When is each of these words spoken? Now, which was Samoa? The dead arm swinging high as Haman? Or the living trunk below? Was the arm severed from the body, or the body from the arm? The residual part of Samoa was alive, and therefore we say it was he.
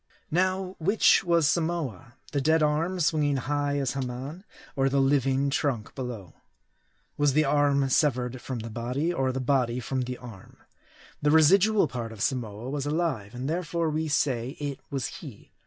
Now, 0.31 0.75
which 0.79 1.23
was 1.23 1.47
Samoa? 1.47 2.15
The 2.31 2.41
dead 2.41 2.63
arm 2.63 2.99
swinging 2.99 3.35
high 3.37 3.77
as 3.77 3.91
Haman? 3.93 4.43
Or 4.75 4.89
the 4.89 4.99
living 4.99 5.51
trunk 5.51 5.93
below? 5.93 6.33
Was 7.17 7.33
the 7.33 7.45
arm 7.45 7.87
severed 7.87 8.41
from 8.41 8.57
the 8.61 8.71
body, 8.71 9.13
or 9.13 9.31
the 9.31 9.39
body 9.39 9.79
from 9.79 10.01
the 10.01 10.17
arm? 10.17 10.57
The 11.21 11.29
residual 11.29 11.87
part 11.87 12.11
of 12.11 12.23
Samoa 12.23 12.67
was 12.71 12.87
alive, 12.87 13.35
and 13.35 13.47
therefore 13.47 13.91
we 13.91 14.07
say 14.07 14.57
it 14.59 14.79
was 14.89 15.05
he. 15.19 15.51